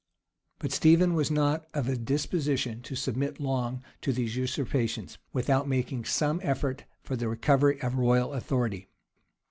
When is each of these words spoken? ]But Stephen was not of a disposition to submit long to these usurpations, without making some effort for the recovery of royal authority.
]But 0.57 0.71
Stephen 0.71 1.13
was 1.13 1.29
not 1.29 1.67
of 1.75 1.87
a 1.87 1.95
disposition 1.95 2.81
to 2.81 2.95
submit 2.95 3.39
long 3.39 3.83
to 4.01 4.11
these 4.11 4.35
usurpations, 4.35 5.19
without 5.31 5.67
making 5.67 6.05
some 6.05 6.39
effort 6.43 6.85
for 7.03 7.15
the 7.15 7.29
recovery 7.29 7.79
of 7.83 7.93
royal 7.99 8.33
authority. 8.33 8.89